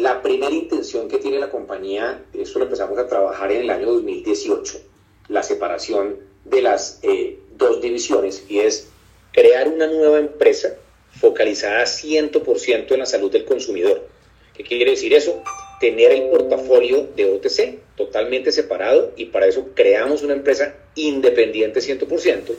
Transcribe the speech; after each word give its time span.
la 0.00 0.22
primera 0.22 0.54
intención 0.54 1.08
que 1.08 1.18
tiene 1.18 1.38
la 1.38 1.50
compañía, 1.50 2.24
esto 2.32 2.58
lo 2.58 2.66
empezamos 2.66 2.98
a 2.98 3.08
trabajar 3.08 3.50
en 3.52 3.62
el 3.62 3.70
año 3.70 3.92
2018, 3.92 4.80
la 5.28 5.42
separación 5.42 6.18
de 6.44 6.62
las 6.62 7.00
eh, 7.02 7.38
dos 7.56 7.80
divisiones, 7.80 8.44
y 8.48 8.60
es 8.60 8.88
crear 9.32 9.68
una 9.68 9.86
nueva 9.86 10.18
empresa 10.18 10.76
focalizada 11.20 11.84
100% 11.84 12.92
en 12.92 12.98
la 12.98 13.06
salud 13.06 13.30
del 13.30 13.44
consumidor. 13.44 14.06
¿Qué 14.54 14.62
quiere 14.62 14.90
decir 14.90 15.14
eso? 15.14 15.42
Tener 15.80 16.12
el 16.12 16.28
portafolio 16.30 17.08
de 17.16 17.30
OTC 17.32 17.96
totalmente 17.96 18.52
separado 18.52 19.12
y 19.16 19.26
para 19.26 19.46
eso 19.46 19.70
creamos 19.74 20.22
una 20.22 20.34
empresa 20.34 20.74
independiente 20.94 21.80
100% 21.80 22.54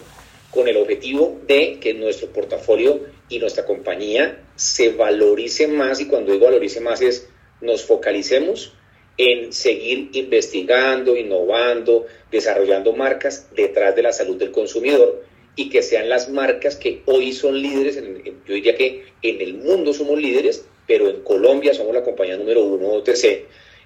con 0.53 0.67
el 0.67 0.77
objetivo 0.77 1.39
de 1.47 1.79
que 1.79 1.93
nuestro 1.93 2.27
portafolio 2.27 3.01
y 3.29 3.39
nuestra 3.39 3.65
compañía 3.65 4.43
se 4.55 4.89
valorice 4.89 5.67
más 5.67 5.99
y 5.99 6.05
cuando 6.05 6.31
digo 6.31 6.45
valorice 6.45 6.79
más 6.79 7.01
es 7.01 7.27
nos 7.61 7.83
focalicemos 7.83 8.73
en 9.17 9.53
seguir 9.53 10.09
investigando, 10.13 11.15
innovando, 11.15 12.05
desarrollando 12.31 12.93
marcas 12.93 13.47
detrás 13.55 13.95
de 13.95 14.03
la 14.03 14.13
salud 14.13 14.37
del 14.37 14.51
consumidor 14.51 15.23
y 15.55 15.69
que 15.69 15.81
sean 15.81 16.09
las 16.09 16.29
marcas 16.29 16.75
que 16.75 17.01
hoy 17.05 17.31
son 17.31 17.61
líderes, 17.61 17.95
yo 17.95 18.53
diría 18.53 18.75
que 18.75 19.05
en 19.21 19.41
el 19.41 19.53
mundo 19.55 19.93
somos 19.93 20.19
líderes, 20.19 20.65
pero 20.87 21.09
en 21.09 21.21
Colombia 21.21 21.73
somos 21.73 21.93
la 21.93 22.03
compañía 22.03 22.37
número 22.37 22.63
uno 22.63 22.87
OTC 22.89 23.45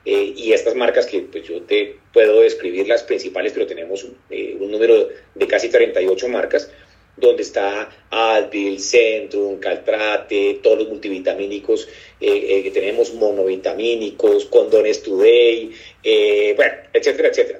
eh, 0.09 0.34
y 0.38 0.53
estas 0.53 0.73
marcas 0.73 1.05
que 1.05 1.20
pues, 1.20 1.43
yo 1.43 1.63
te 1.63 1.97
puedo 2.13 2.39
describir 2.39 2.88
las 2.88 3.03
principales, 3.03 3.52
pero 3.52 3.67
tenemos 3.67 4.07
eh, 4.30 4.55
un 4.57 4.71
número 4.71 5.09
de 5.35 5.47
casi 5.47 5.67
38 5.67 6.30
marcas, 6.30 6.71
donde 7.17 7.41
está 7.41 7.89
Advil, 8.09 8.80
Centrum, 8.80 9.59
Caltrate, 9.59 10.61
todos 10.63 10.77
los 10.77 10.88
multivitamínicos 10.88 11.89
eh, 12.22 12.63
que 12.63 12.72
tenemos, 12.72 13.16
monovitamínicos, 13.16 14.45
Condones 14.45 15.03
Today, 15.03 15.73
bueno, 16.55 16.73
etcétera, 16.94 17.28
etcétera. 17.28 17.59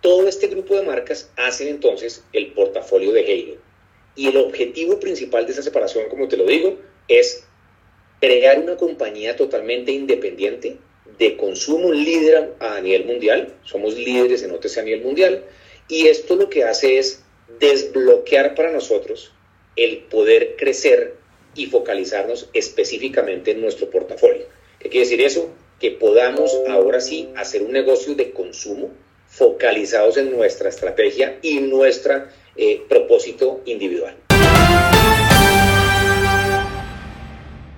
Todo 0.00 0.26
este 0.28 0.46
grupo 0.46 0.74
de 0.74 0.86
marcas 0.86 1.30
hacen 1.36 1.68
entonces 1.68 2.24
el 2.32 2.52
portafolio 2.52 3.12
de 3.12 3.20
Hegel. 3.20 3.58
Y 4.16 4.28
el 4.28 4.38
objetivo 4.38 4.98
principal 4.98 5.44
de 5.44 5.52
esa 5.52 5.62
separación, 5.62 6.08
como 6.08 6.26
te 6.26 6.38
lo 6.38 6.46
digo, 6.46 6.78
es 7.06 7.44
crear 8.18 8.60
una 8.60 8.78
compañía 8.78 9.36
totalmente 9.36 9.92
independiente 9.92 10.78
de 11.18 11.36
consumo 11.36 11.92
líder 11.92 12.54
a, 12.60 12.80
nivel 12.80 13.04
mundial, 13.04 13.54
somos 13.64 13.94
líderes 13.94 14.42
en 14.42 14.52
OTC 14.52 14.78
a 14.78 14.82
nivel 14.82 15.02
mundial, 15.02 15.44
y 15.88 16.06
esto 16.08 16.36
lo 16.36 16.48
que 16.48 16.64
hace 16.64 16.98
es 16.98 17.22
desbloquear 17.58 18.54
para 18.54 18.72
nosotros 18.72 19.32
el 19.76 19.98
poder 19.98 20.56
crecer 20.56 21.14
y 21.54 21.66
focalizarnos 21.66 22.48
específicamente 22.52 23.50
en 23.50 23.60
nuestro 23.60 23.90
portafolio. 23.90 24.46
¿Qué 24.78 24.88
quiere 24.88 25.06
decir 25.06 25.20
eso? 25.20 25.50
Que 25.80 25.90
podamos 25.90 26.56
ahora 26.68 27.00
sí 27.00 27.28
hacer 27.36 27.62
un 27.62 27.72
negocio 27.72 28.14
de 28.14 28.32
consumo 28.32 28.90
focalizados 29.26 30.16
en 30.16 30.30
nuestra 30.30 30.68
estrategia 30.68 31.38
y 31.42 31.60
nuestro 31.60 32.24
eh, 32.56 32.82
propósito 32.88 33.62
individual. 33.64 34.14